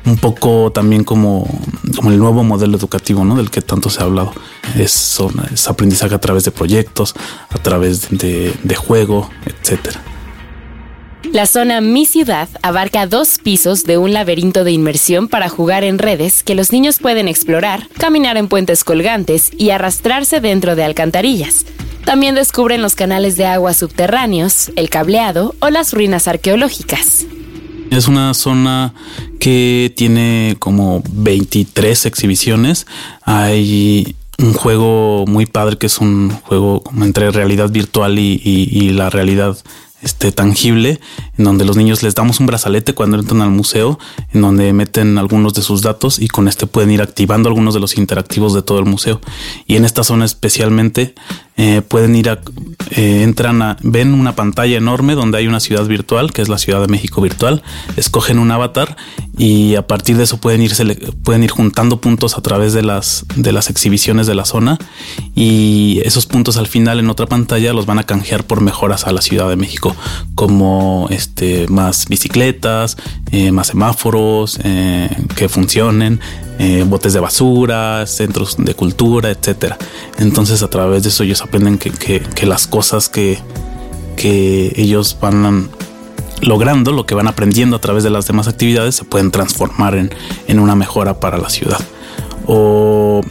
un 0.06 0.18
poco 0.18 0.72
también 0.72 1.04
como, 1.04 1.48
como, 1.96 2.12
el 2.12 2.20
nuevo 2.20 2.44
modelo 2.44 2.78
educativo, 2.78 3.26
¿no? 3.26 3.36
Del 3.36 3.50
que 3.50 3.62
tanto 3.62 3.90
se 3.90 4.02
ha 4.02 4.06
hablado. 4.06 4.34
Es, 4.76 5.20
es 5.54 5.68
aprendizaje 5.68 6.16
a 6.16 6.20
través 6.20 6.44
de 6.46 6.52
proyectos, 6.52 7.16
a 7.50 7.58
través 7.58 8.10
de, 8.10 8.54
de 8.64 8.76
juego, 8.76 9.30
etcétera. 9.46 10.02
La 11.34 11.46
zona 11.46 11.82
Mi 11.82 12.06
Ciudad 12.06 12.48
abarca 12.64 13.06
dos 13.06 13.38
pisos 13.38 13.84
de 13.84 13.98
un 13.98 14.14
laberinto 14.14 14.64
de 14.64 14.72
inmersión 14.72 15.28
para 15.28 15.50
jugar 15.50 15.84
en 15.84 16.00
redes 16.00 16.44
que 16.44 16.56
los 16.56 16.72
niños 16.72 16.98
pueden 17.00 17.28
explorar, 17.28 17.88
caminar 17.98 18.38
en 18.38 18.48
puentes 18.48 18.84
colgantes 18.84 19.52
y 19.56 19.70
arrastrarse 19.70 20.40
dentro 20.40 20.76
de 20.76 20.86
alcantarillas. 20.86 21.66
También 22.10 22.34
descubren 22.34 22.82
los 22.82 22.96
canales 22.96 23.38
de 23.38 23.46
agua 23.46 23.72
subterráneos, 23.76 24.72
el 24.76 24.90
cableado 24.90 25.54
o 25.60 25.70
las 25.70 25.94
ruinas 25.94 26.28
arqueológicas. 26.28 27.28
Es 27.92 28.08
una 28.08 28.34
zona 28.34 28.96
que 29.40 29.94
tiene 29.96 30.56
como 30.58 31.04
23 31.12 32.08
exhibiciones. 32.08 32.88
Hay 33.22 34.16
un 34.40 34.54
juego 34.54 35.26
muy 35.28 35.46
padre 35.46 35.78
que 35.78 35.86
es 35.86 36.00
un 36.00 36.32
juego 36.32 36.82
entre 37.00 37.30
realidad 37.30 37.70
virtual 37.70 38.18
y, 38.18 38.90
la 38.90 39.12
realidad 39.12 39.56
este, 40.02 40.32
tangible, 40.32 41.00
en 41.38 41.44
donde 41.44 41.66
los 41.66 41.76
niños 41.78 42.04
les 42.04 42.16
damos 42.16 42.40
un 42.40 42.46
brazalete 42.46 42.94
cuando 42.94 43.18
entran 43.18 43.42
al 43.42 43.52
museo, 43.52 44.00
en 44.34 44.42
donde 44.42 44.72
meten 44.74 45.18
algunos 45.18 45.54
de 45.54 45.62
sus 45.62 45.82
datos 45.82 46.20
y 46.20 46.28
con 46.28 46.48
este 46.48 46.68
pueden 46.68 46.92
ir 46.92 47.02
activando 47.02 47.50
algunos 47.50 47.74
de 47.74 47.80
los 47.80 47.98
interactivos 47.98 48.54
de 48.54 48.62
todo 48.62 48.80
el 48.80 48.86
museo. 48.86 49.20
Y 49.68 49.76
en 49.76 49.86
esta 49.86 50.04
zona 50.04 50.26
especialmente 50.26 51.16
eh, 51.62 51.82
pueden 51.82 52.16
ir 52.16 52.30
a, 52.30 52.40
eh, 52.92 53.24
entran 53.24 53.62
a, 53.62 53.76
ven 53.82 54.14
una 54.14 54.34
pantalla 54.34 54.78
enorme 54.78 55.14
donde 55.14 55.40
hay 55.40 55.48
una 55.48 55.60
ciudad 55.60 55.86
virtual, 55.86 56.32
que 56.32 56.42
es 56.42 56.48
la 56.48 56.58
Ciudad 56.58 56.80
de 56.80 56.88
México 56.88 57.20
virtual, 57.20 57.64
escogen 57.98 58.40
un 58.40 58.50
avatar 58.50 58.96
y 59.38 59.76
a 59.76 59.86
partir 59.86 60.16
de 60.16 60.24
eso 60.24 60.38
pueden 60.38 60.62
ir, 60.62 60.72
pueden 61.22 61.44
ir 61.44 61.50
juntando 61.50 62.00
puntos 62.00 62.38
a 62.38 62.42
través 62.42 62.72
de 62.72 62.82
las, 62.82 63.26
de 63.36 63.52
las 63.52 63.70
exhibiciones 63.70 64.26
de 64.26 64.36
la 64.36 64.46
zona 64.46 64.78
y 65.36 66.00
esos 66.06 66.28
puntos 66.28 66.56
al 66.56 66.68
final 66.68 66.98
en 66.98 67.10
otra 67.10 67.26
pantalla 67.26 67.74
los 67.74 67.86
van 67.86 68.00
a 68.00 68.06
canjear 68.06 68.46
por 68.46 68.62
mejoras 68.62 69.06
a 69.06 69.12
la 69.12 69.22
Ciudad 69.22 69.50
de 69.50 69.58
México, 69.58 69.89
como 70.36 71.08
este, 71.10 71.68
más 71.68 72.08
bicicletas, 72.08 72.98
eh, 73.32 73.52
más 73.52 73.68
semáforos 73.68 74.60
que 75.36 75.50
funcionen, 75.50 76.20
botes 76.88 77.14
de 77.14 77.20
basura, 77.20 78.06
centros 78.06 78.58
de 78.58 78.74
cultura, 78.74 79.30
etcétera. 79.30 79.78
Entonces 80.18 80.62
a 80.64 80.70
través 80.70 81.04
de 81.04 81.10
eso 81.10 81.24
ellos 81.24 81.42
aprenden 81.42 81.78
que, 81.78 82.46
las 82.46 82.68
cosas 82.68 83.10
que, 83.10 83.40
que 84.16 84.74
ellos 84.76 85.18
van 85.22 85.70
logrando, 86.42 86.92
lo 86.92 87.06
que 87.06 87.16
van 87.16 87.28
aprendiendo 87.28 87.76
a 87.76 87.82
través 87.82 88.04
de 88.04 88.10
las 88.10 88.28
demás 88.28 88.48
actividades, 88.48 88.96
se 88.96 89.04
pueden 89.04 89.32
transformar 89.32 89.96
en, 89.96 90.60
una 90.60 90.76
mejora 90.76 91.20
para 91.20 91.38
la 91.38 91.50
ciudad. 91.50 91.80
O 92.46 93.22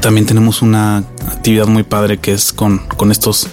también 0.00 0.26
tenemos 0.26 0.62
una 0.62 0.98
actividad 0.98 1.66
muy 1.66 1.82
padre 1.82 2.18
que 2.18 2.32
es 2.32 2.52
con, 2.52 2.82
estos 3.10 3.48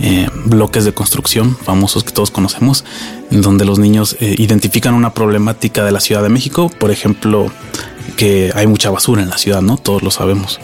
eh, 0.00 0.28
bloques 0.46 0.84
de 0.84 0.92
construcción 0.92 1.56
famosos 1.56 2.04
que 2.04 2.12
todos 2.12 2.30
conocemos, 2.30 2.84
en 3.30 3.40
donde 3.40 3.64
los 3.64 3.78
niños 3.78 4.16
eh, 4.20 4.34
identifican 4.38 4.94
una 4.94 5.14
problemática 5.14 5.84
de 5.84 5.92
la 5.92 6.00
Ciudad 6.00 6.22
de 6.22 6.28
México, 6.28 6.70
por 6.78 6.90
ejemplo, 6.90 7.50
que 8.16 8.52
hay 8.54 8.66
mucha 8.66 8.90
basura 8.90 9.22
en 9.22 9.30
la 9.30 9.38
ciudad, 9.38 9.62
¿no? 9.62 9.76
Todos 9.76 10.02
lo 10.02 10.10
sabemos 10.10 10.60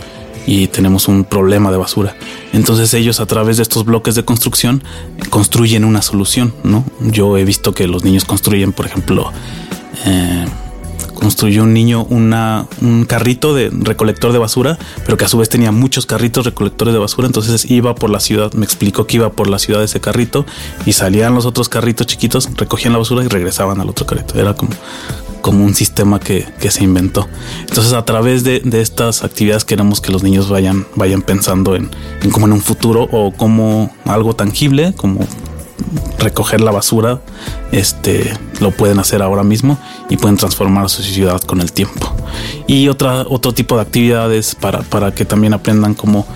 y 0.46 0.66
tenemos 0.68 1.08
un 1.08 1.24
problema 1.24 1.70
de 1.70 1.76
basura. 1.76 2.16
Entonces 2.52 2.92
ellos 2.94 3.20
a 3.20 3.26
través 3.26 3.56
de 3.56 3.62
estos 3.62 3.84
bloques 3.84 4.14
de 4.14 4.24
construcción 4.24 4.82
construyen 5.28 5.84
una 5.84 6.02
solución, 6.02 6.54
¿no? 6.64 6.84
Yo 7.00 7.36
he 7.36 7.44
visto 7.44 7.72
que 7.72 7.86
los 7.86 8.04
niños 8.04 8.24
construyen, 8.24 8.72
por 8.72 8.86
ejemplo, 8.86 9.32
eh, 10.06 10.46
construyó 11.20 11.62
un 11.62 11.72
niño 11.72 12.04
un 12.04 13.04
carrito 13.06 13.54
de 13.54 13.70
recolector 13.70 14.32
de 14.32 14.38
basura, 14.38 14.78
pero 15.04 15.16
que 15.16 15.24
a 15.24 15.28
su 15.28 15.38
vez 15.38 15.48
tenía 15.48 15.70
muchos 15.70 16.06
carritos 16.06 16.44
recolectores 16.44 16.92
de 16.92 16.98
basura. 16.98 17.26
Entonces 17.26 17.70
iba 17.70 17.94
por 17.94 18.10
la 18.10 18.20
ciudad, 18.20 18.52
me 18.54 18.64
explicó 18.64 19.06
que 19.06 19.18
iba 19.18 19.30
por 19.30 19.48
la 19.48 19.58
ciudad 19.58 19.82
ese 19.84 20.00
carrito 20.00 20.46
y 20.86 20.92
salían 20.92 21.34
los 21.34 21.46
otros 21.46 21.68
carritos 21.68 22.06
chiquitos, 22.06 22.48
recogían 22.56 22.92
la 22.92 22.98
basura 22.98 23.24
y 23.24 23.28
regresaban 23.28 23.80
al 23.80 23.88
otro 23.88 24.06
carrito. 24.06 24.38
Era 24.38 24.54
como, 24.54 24.72
como 25.42 25.64
un 25.64 25.74
sistema 25.74 26.18
que, 26.18 26.46
se 26.70 26.84
inventó. 26.84 27.28
Entonces 27.68 27.92
a 27.92 28.04
través 28.04 28.44
de, 28.44 28.62
estas 28.72 29.24
actividades 29.24 29.64
queremos 29.64 30.00
que 30.00 30.12
los 30.12 30.22
niños 30.22 30.48
vayan, 30.48 30.86
vayan 30.94 31.22
pensando 31.22 31.76
en, 31.76 31.90
en 32.22 32.30
en 32.42 32.52
un 32.52 32.60
futuro 32.62 33.08
o 33.12 33.32
como 33.32 33.94
algo 34.06 34.34
tangible, 34.34 34.94
como 34.96 35.26
recoger 36.18 36.60
la 36.60 36.70
basura, 36.70 37.20
este, 37.72 38.32
lo 38.60 38.70
pueden 38.70 38.98
hacer 38.98 39.22
ahora 39.22 39.42
mismo 39.42 39.78
y 40.08 40.16
pueden 40.16 40.36
transformar 40.36 40.88
su 40.88 41.02
ciudad 41.02 41.40
con 41.42 41.60
el 41.60 41.72
tiempo. 41.72 42.12
Y 42.66 42.88
otra, 42.88 43.24
otro 43.28 43.52
tipo 43.52 43.76
de 43.76 43.82
actividades 43.82 44.54
para, 44.54 44.80
para 44.80 45.12
que 45.12 45.24
también 45.24 45.54
aprendan 45.54 45.94
cómo, 45.94 46.26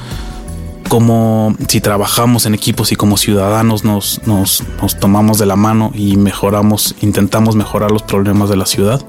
cómo 0.89 1.55
si 1.69 1.81
trabajamos 1.81 2.47
en 2.47 2.55
equipos 2.55 2.93
y 2.93 2.97
como 2.97 3.17
ciudadanos 3.17 3.85
nos, 3.85 4.21
nos, 4.27 4.63
tomamos 5.01 5.39
de 5.39 5.47
la 5.47 5.57
mano 5.57 5.91
y 5.95 6.17
mejoramos, 6.17 6.95
intentamos 7.01 7.57
mejorar 7.57 7.91
los 7.91 8.03
problemas 8.03 8.49
de 8.49 8.57
la 8.57 8.67
ciudad, 8.67 9.05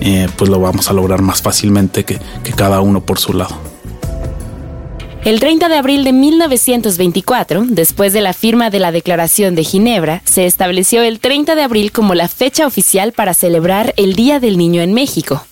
eh, 0.00 0.28
pues 0.36 0.50
lo 0.50 0.60
vamos 0.60 0.90
a 0.90 0.92
lograr 0.92 1.22
más 1.22 1.42
fácilmente 1.42 2.04
que, 2.04 2.18
que 2.42 2.52
cada 2.52 2.80
uno 2.80 3.00
por 3.00 3.18
su 3.18 3.32
lado. 3.32 3.75
El 5.26 5.40
30 5.40 5.68
de 5.68 5.74
abril 5.74 6.04
de 6.04 6.12
1924, 6.12 7.64
después 7.66 8.12
de 8.12 8.20
la 8.20 8.32
firma 8.32 8.70
de 8.70 8.78
la 8.78 8.92
Declaración 8.92 9.56
de 9.56 9.64
Ginebra, 9.64 10.22
se 10.24 10.46
estableció 10.46 11.02
el 11.02 11.18
30 11.18 11.56
de 11.56 11.62
abril 11.62 11.90
como 11.90 12.14
la 12.14 12.28
fecha 12.28 12.64
oficial 12.64 13.10
para 13.10 13.34
celebrar 13.34 13.92
el 13.96 14.14
Día 14.14 14.38
del 14.38 14.56
Niño 14.56 14.82
en 14.82 14.94
México. 14.94 15.44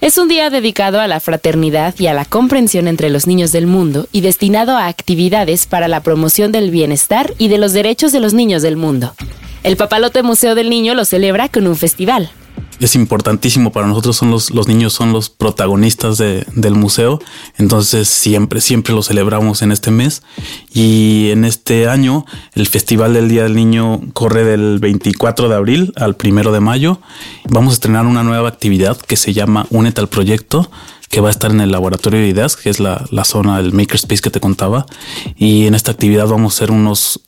Es 0.00 0.18
un 0.18 0.26
día 0.26 0.50
dedicado 0.50 0.98
a 0.98 1.06
la 1.06 1.20
fraternidad 1.20 1.94
y 1.96 2.08
a 2.08 2.12
la 2.12 2.24
comprensión 2.24 2.88
entre 2.88 3.08
los 3.08 3.28
niños 3.28 3.52
del 3.52 3.68
mundo 3.68 4.08
y 4.10 4.22
destinado 4.22 4.76
a 4.76 4.88
actividades 4.88 5.68
para 5.68 5.86
la 5.86 6.02
promoción 6.02 6.50
del 6.50 6.72
bienestar 6.72 7.32
y 7.38 7.46
de 7.46 7.58
los 7.58 7.72
derechos 7.72 8.10
de 8.10 8.18
los 8.18 8.34
niños 8.34 8.62
del 8.62 8.76
mundo. 8.76 9.14
El 9.62 9.76
Papalote 9.76 10.24
Museo 10.24 10.56
del 10.56 10.70
Niño 10.70 10.96
lo 10.96 11.04
celebra 11.04 11.48
con 11.48 11.68
un 11.68 11.76
festival 11.76 12.32
es 12.80 12.94
importantísimo 12.94 13.72
para 13.72 13.86
nosotros, 13.86 14.16
son 14.16 14.30
los, 14.30 14.50
los 14.50 14.66
niños 14.66 14.92
son 14.92 15.12
los 15.12 15.30
protagonistas 15.30 16.18
del 16.18 16.74
museo, 16.74 17.20
entonces 17.58 18.08
siempre, 18.08 18.60
siempre 18.60 18.94
lo 18.94 19.02
celebramos 19.02 19.62
en 19.62 19.70
este 19.70 19.90
mes 19.90 20.22
y 20.72 21.30
en 21.30 21.44
este 21.44 21.88
año 21.88 22.24
el 22.54 22.66
Festival 22.66 23.14
del 23.14 23.28
Día 23.28 23.42
del 23.44 23.54
Niño 23.54 24.00
corre 24.12 24.44
del 24.44 24.78
24 24.78 25.48
de 25.48 25.54
abril 25.54 25.92
al 25.96 26.16
1 26.22 26.52
de 26.52 26.60
mayo. 26.60 27.00
Vamos 27.48 27.72
a 27.72 27.74
estrenar 27.74 28.06
una 28.06 28.22
nueva 28.22 28.48
actividad 28.48 28.96
que 28.96 29.16
se 29.16 29.32
llama 29.32 29.66
Únete 29.70 30.00
al 30.00 30.08
Proyecto 30.08 30.70
que 31.10 31.20
va 31.20 31.28
a 31.28 31.32
estar 31.32 31.50
en 31.50 31.60
el 31.60 31.72
laboratorio 31.72 32.20
de 32.20 32.28
ideas, 32.28 32.56
que 32.56 32.70
es 32.70 32.78
la, 32.78 33.04
la 33.10 33.24
zona 33.24 33.60
del 33.60 33.72
makerspace 33.72 34.22
que 34.22 34.30
te 34.30 34.38
contaba. 34.38 34.86
Y 35.36 35.66
en 35.66 35.74
esta 35.74 35.90
actividad 35.90 36.28
vamos 36.28 36.54
a 36.54 36.56
hacer 36.56 36.70
unos, 36.70 37.20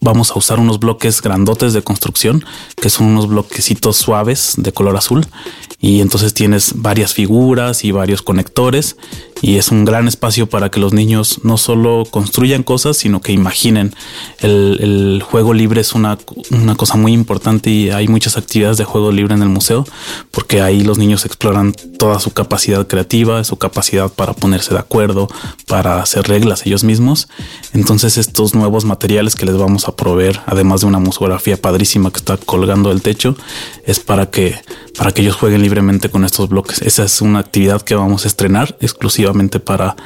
vamos 0.00 0.30
a 0.30 0.38
usar 0.38 0.60
unos 0.60 0.78
bloques 0.78 1.20
grandotes 1.20 1.72
de 1.72 1.82
construcción, 1.82 2.44
que 2.80 2.88
son 2.88 3.08
unos 3.08 3.26
bloquecitos 3.26 3.96
suaves 3.96 4.54
de 4.56 4.72
color 4.72 4.96
azul. 4.96 5.26
Y 5.80 6.00
entonces 6.00 6.34
tienes 6.34 6.74
varias 6.76 7.14
figuras 7.14 7.84
y 7.84 7.90
varios 7.90 8.22
conectores 8.22 8.96
y 9.42 9.56
es 9.56 9.70
un 9.70 9.84
gran 9.84 10.08
espacio 10.08 10.48
para 10.48 10.70
que 10.70 10.80
los 10.80 10.92
niños 10.92 11.40
no 11.42 11.58
solo 11.58 12.04
construyan 12.10 12.62
cosas, 12.62 12.96
sino 12.96 13.20
que 13.20 13.32
imaginen. 13.32 13.94
El, 14.40 14.78
el 14.80 15.22
juego 15.22 15.52
libre 15.52 15.82
es 15.82 15.92
una, 15.92 16.18
una, 16.50 16.74
cosa 16.74 16.96
muy 16.96 17.12
importante 17.12 17.70
y 17.70 17.90
hay 17.90 18.08
muchas 18.08 18.36
actividades 18.36 18.78
de 18.78 18.84
juego 18.84 19.12
libre 19.12 19.34
en 19.34 19.42
el 19.42 19.48
museo, 19.48 19.86
porque 20.30 20.62
ahí 20.62 20.82
los 20.82 20.98
niños 20.98 21.26
exploran 21.26 21.72
toda 21.72 22.18
su 22.18 22.32
capacidad 22.32 22.86
creativa, 22.86 23.15
su 23.44 23.56
capacidad 23.56 24.10
para 24.12 24.34
ponerse 24.34 24.74
de 24.74 24.80
acuerdo, 24.80 25.28
para 25.66 26.00
hacer 26.02 26.28
reglas 26.28 26.66
ellos 26.66 26.84
mismos. 26.84 27.28
Entonces 27.72 28.18
estos 28.18 28.54
nuevos 28.54 28.84
materiales 28.84 29.34
que 29.34 29.46
les 29.46 29.56
vamos 29.56 29.88
a 29.88 29.96
proveer, 29.96 30.40
además 30.46 30.82
de 30.82 30.86
una 30.86 30.98
musografía 30.98 31.56
padrísima 31.56 32.10
que 32.10 32.18
está 32.18 32.36
colgando 32.36 32.90
del 32.90 33.02
techo, 33.02 33.36
es 33.84 34.00
para 34.00 34.30
que, 34.30 34.56
para 34.98 35.12
que 35.12 35.22
ellos 35.22 35.36
jueguen 35.36 35.62
libremente 35.62 36.10
con 36.10 36.24
estos 36.24 36.48
bloques. 36.48 36.82
Esa 36.82 37.04
es 37.04 37.20
una 37.20 37.38
actividad 37.38 37.82
que 37.82 37.94
vamos 37.94 38.24
a 38.24 38.28
estrenar 38.28 38.76
exclusivamente 38.80 39.60
para, 39.60 39.96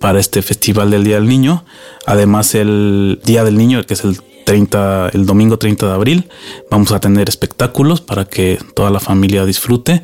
para 0.00 0.18
este 0.18 0.42
Festival 0.42 0.90
del 0.90 1.04
Día 1.04 1.16
del 1.16 1.28
Niño. 1.28 1.64
Además, 2.06 2.54
el 2.54 3.20
Día 3.24 3.44
del 3.44 3.56
Niño, 3.56 3.84
que 3.84 3.94
es 3.94 4.04
el 4.04 4.20
30, 4.44 5.10
el 5.12 5.26
domingo 5.26 5.58
30 5.58 5.86
de 5.86 5.92
abril, 5.92 6.28
vamos 6.70 6.92
a 6.92 7.00
tener 7.00 7.28
espectáculos 7.28 8.00
para 8.00 8.24
que 8.24 8.58
toda 8.74 8.90
la 8.90 9.00
familia 9.00 9.44
disfrute 9.44 10.02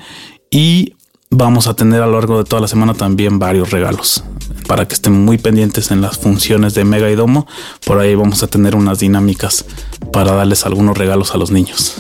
y 0.51 0.95
vamos 1.33 1.67
a 1.67 1.75
tener 1.75 2.03
a 2.03 2.07
lo 2.07 2.13
largo 2.13 2.39
de 2.39 2.45
toda 2.45 2.61
la 2.63 2.69
semana 2.69 2.95
también 2.95 3.39
varios 3.39 3.71
regalos 3.71 4.23
para 4.69 4.87
que 4.87 4.95
estén 4.95 5.25
muy 5.25 5.39
pendientes 5.39 5.91
en 5.91 6.01
las 6.01 6.19
funciones 6.19 6.75
de 6.75 6.85
Mega 6.85 7.11
y 7.11 7.17
Domo. 7.17 7.47
Por 7.85 7.99
ahí 7.99 8.15
vamos 8.15 8.43
a 8.43 8.47
tener 8.47 8.77
unas 8.77 9.01
dinámicas 9.01 9.65
para 10.13 10.33
darles 10.33 10.65
algunos 10.65 10.97
regalos 10.97 11.35
a 11.35 11.39
los 11.39 11.51
niños. 11.51 11.97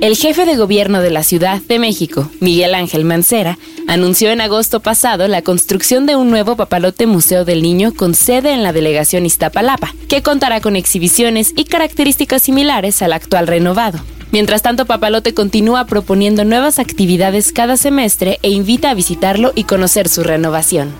El 0.00 0.16
jefe 0.16 0.44
de 0.44 0.56
gobierno 0.56 1.00
de 1.00 1.10
la 1.10 1.22
Ciudad 1.22 1.62
de 1.62 1.78
México, 1.78 2.28
Miguel 2.40 2.74
Ángel 2.74 3.04
Mancera, 3.04 3.58
anunció 3.86 4.30
en 4.30 4.40
agosto 4.40 4.80
pasado 4.80 5.26
la 5.28 5.42
construcción 5.42 6.04
de 6.04 6.16
un 6.16 6.30
nuevo 6.30 6.56
papalote 6.56 7.06
Museo 7.06 7.44
del 7.44 7.62
Niño 7.62 7.94
con 7.94 8.14
sede 8.14 8.52
en 8.52 8.62
la 8.62 8.72
delegación 8.72 9.24
Iztapalapa, 9.24 9.94
que 10.08 10.22
contará 10.22 10.60
con 10.60 10.76
exhibiciones 10.76 11.52
y 11.56 11.64
características 11.64 12.42
similares 12.42 13.00
al 13.00 13.12
actual 13.12 13.46
renovado. 13.46 14.00
Mientras 14.34 14.62
tanto, 14.62 14.84
Papalote 14.84 15.32
continúa 15.32 15.86
proponiendo 15.86 16.44
nuevas 16.44 16.80
actividades 16.80 17.52
cada 17.52 17.76
semestre 17.76 18.40
e 18.42 18.50
invita 18.50 18.90
a 18.90 18.94
visitarlo 18.94 19.52
y 19.54 19.62
conocer 19.62 20.08
su 20.08 20.24
renovación. 20.24 20.90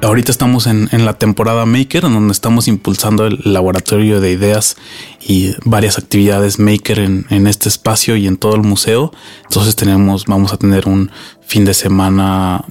Ahorita 0.00 0.30
estamos 0.30 0.68
en, 0.68 0.88
la 1.04 1.14
temporada 1.14 1.66
Maker, 1.66 2.04
en 2.04 2.14
donde 2.14 2.30
estamos 2.30 2.68
impulsando 2.68 3.26
el 3.26 3.40
laboratorio 3.42 4.20
de 4.20 4.30
ideas 4.30 4.76
y 5.20 5.56
varias 5.64 5.98
actividades 5.98 6.60
Maker 6.60 7.00
en, 7.00 7.46
este 7.48 7.68
espacio 7.68 8.14
y 8.14 8.28
en 8.28 8.36
todo 8.36 8.54
el 8.54 8.62
museo. 8.62 9.12
Entonces 9.42 9.74
tenemos, 9.74 10.26
vamos 10.26 10.52
a 10.52 10.56
tener 10.56 10.86
un 10.86 11.10
fin 11.40 11.64
de 11.64 11.74
semana 11.74 12.64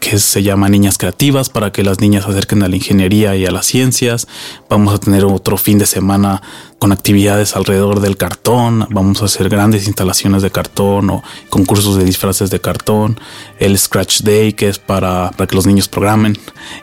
que 0.00 0.18
se 0.18 0.42
llama 0.42 0.68
Niñas 0.68 0.98
Creativas 0.98 1.48
para 1.50 1.72
que 1.72 1.82
las 1.82 2.00
niñas 2.00 2.24
se 2.24 2.30
acerquen 2.30 2.62
a 2.62 2.68
la 2.68 2.76
ingeniería 2.76 3.36
y 3.36 3.46
a 3.46 3.50
las 3.50 3.66
ciencias. 3.66 4.26
Vamos 4.68 4.94
a 4.94 4.98
tener 4.98 5.24
otro 5.24 5.56
fin 5.56 5.78
de 5.78 5.86
semana 5.86 6.42
con 6.78 6.92
actividades 6.92 7.54
alrededor 7.54 8.00
del 8.00 8.16
cartón. 8.16 8.88
Vamos 8.90 9.22
a 9.22 9.26
hacer 9.26 9.48
grandes 9.48 9.86
instalaciones 9.86 10.42
de 10.42 10.50
cartón 10.50 11.10
o 11.10 11.22
concursos 11.48 11.96
de 11.96 12.04
disfraces 12.04 12.50
de 12.50 12.60
cartón. 12.60 13.20
El 13.58 13.78
Scratch 13.78 14.22
Day, 14.22 14.54
que 14.54 14.68
es 14.68 14.78
para, 14.78 15.30
para 15.30 15.46
que 15.46 15.56
los 15.56 15.66
niños 15.66 15.88
programen. 15.88 16.38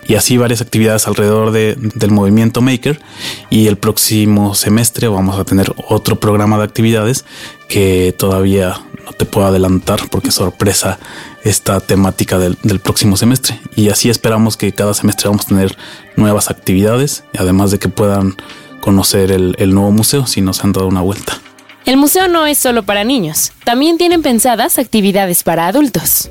Y 0.08 0.16
así 0.16 0.38
varias 0.38 0.62
actividades 0.62 1.08
alrededor 1.08 1.52
de, 1.52 1.76
del 1.96 2.12
movimiento 2.12 2.62
Maker. 2.62 3.02
Y 3.50 3.68
el 3.68 3.78
próximo 3.78 4.56
semestre 4.56 5.08
vamos 5.08 5.38
a 5.38 5.44
tener 5.44 5.74
otro 5.88 6.20
programa 6.20 6.58
de 6.58 6.64
actividades 6.64 7.26
que 7.68 8.16
todavía 8.18 8.80
no 9.06 9.12
te 9.14 9.26
puedo 9.26 9.48
adelantar 9.48 10.00
porque 10.10 10.32
sorpresa 10.32 11.00
esta 11.44 11.80
temática 11.80 12.38
del, 12.38 12.58
del, 12.64 12.80
próximo 12.80 13.18
semestre. 13.18 13.60
Y 13.76 13.90
así 13.90 14.10
esperamos 14.10 14.58
que 14.58 14.74
cada 14.74 14.94
semestre 14.94 15.30
vamos 15.30 15.46
a 15.46 15.50
tener 15.50 15.78
nuevas 16.16 16.50
actividades, 16.50 17.24
además 17.38 17.72
de 17.72 17.80
que 17.80 17.90
puedan 17.90 18.36
conocer 18.82 19.32
el, 19.32 19.56
el 19.60 19.74
nuevo 19.74 19.92
museo 19.92 20.26
si 20.26 20.42
nos 20.42 20.64
han 20.64 20.74
dado 20.74 20.88
una 20.88 21.02
vuelta. 21.02 21.40
El 21.86 21.98
museo 21.98 22.28
no 22.28 22.46
es 22.46 22.58
solo 22.58 22.84
para 22.84 23.04
niños, 23.04 23.52
también 23.64 23.98
tienen 23.98 24.22
pensadas 24.22 24.78
actividades 24.78 25.44
para 25.44 25.68
adultos. 25.68 26.30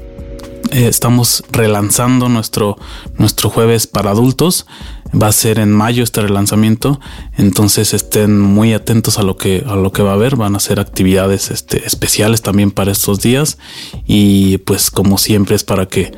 Eh, 0.71 0.87
estamos 0.87 1.43
relanzando 1.51 2.29
nuestro, 2.29 2.77
nuestro 3.17 3.49
jueves 3.49 3.87
para 3.87 4.11
adultos. 4.11 4.67
Va 5.15 5.29
a 5.29 5.33
ser 5.33 5.59
en 5.59 5.73
mayo 5.73 6.03
este 6.03 6.21
relanzamiento. 6.21 7.01
Entonces 7.37 7.95
estén 7.95 8.41
muy 8.41 8.75
atentos 8.75 9.19
a 9.19 9.23
lo 9.23 9.37
que, 9.37 9.65
a 9.67 9.77
lo 9.77 9.93
que 9.93 10.03
va 10.03 10.11
a 10.11 10.15
haber. 10.15 10.37
Van 10.37 10.55
a 10.55 10.61
ser 10.61 10.81
actividades 10.81 11.51
este, 11.51 11.87
especiales 11.87 12.43
también 12.43 12.71
para 12.71 12.93
estos 12.93 13.21
días. 13.21 13.59
Y 14.07 14.59
pues 14.59 14.91
como 14.91 15.19
siempre 15.19 15.57
es 15.57 15.65
para 15.65 15.87
que, 15.87 16.13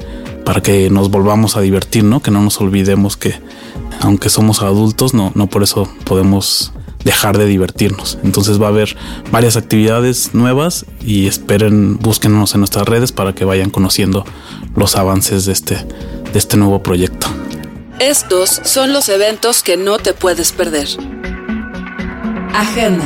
para 0.44 0.60
que 0.62 0.90
nos 0.90 1.10
volvamos 1.10 1.56
a 1.56 1.60
divertir, 1.60 2.04
¿no? 2.04 2.20
Que 2.20 2.30
no 2.30 2.42
nos 2.42 2.60
olvidemos 2.60 3.16
que 3.16 3.34
aunque 4.00 4.30
somos 4.30 4.62
adultos, 4.62 5.14
no, 5.14 5.30
no 5.34 5.46
por 5.46 5.62
eso 5.62 5.88
podemos 6.04 6.72
dejar 7.04 7.38
de 7.38 7.46
divertirnos. 7.46 8.18
Entonces 8.22 8.60
va 8.60 8.66
a 8.66 8.70
haber 8.70 8.96
varias 9.30 9.56
actividades 9.56 10.34
nuevas 10.34 10.86
y 11.04 11.26
esperen, 11.26 11.98
búsquenos 11.98 12.54
en 12.54 12.60
nuestras 12.60 12.86
redes 12.86 13.12
para 13.12 13.34
que 13.34 13.44
vayan 13.44 13.70
conociendo 13.70 14.24
los 14.76 14.96
avances 14.96 15.46
de 15.46 15.52
este, 15.52 15.74
de 15.76 16.38
este 16.38 16.56
nuevo 16.56 16.82
proyecto. 16.82 17.28
Estos 18.00 18.62
son 18.64 18.94
los 18.94 19.10
eventos 19.10 19.62
que 19.62 19.76
no 19.76 19.98
te 19.98 20.14
puedes 20.14 20.52
perder. 20.52 20.88
Agenda. 22.54 23.04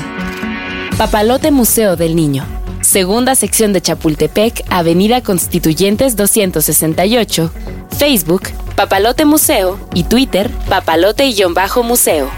Papalote 0.96 1.50
Museo 1.50 1.96
del 1.96 2.14
Niño. 2.14 2.46
Segunda 2.80 3.34
sección 3.34 3.72
de 3.72 3.80
Chapultepec, 3.80 4.62
Avenida 4.70 5.20
Constituyentes 5.20 6.14
268. 6.14 7.50
Facebook, 7.98 8.42
Papalote 8.76 9.24
Museo 9.24 9.80
y 9.94 10.04
Twitter, 10.04 10.48
papalote-museo. 10.68 12.30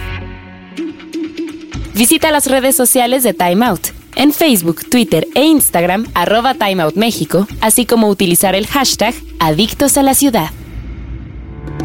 Visita 1.92 2.30
las 2.30 2.46
redes 2.46 2.74
sociales 2.74 3.22
de 3.22 3.34
Time 3.34 3.66
Out. 3.66 3.88
En 4.14 4.32
Facebook, 4.32 4.88
Twitter 4.88 5.28
e 5.34 5.44
Instagram, 5.44 6.06
arroba 6.14 6.54
Time 6.54 6.86
México, 6.94 7.46
así 7.60 7.84
como 7.84 8.08
utilizar 8.08 8.54
el 8.54 8.66
hashtag 8.66 9.14
Adictos 9.40 9.98
a 9.98 10.02
la 10.02 10.14
Ciudad. 10.14 10.52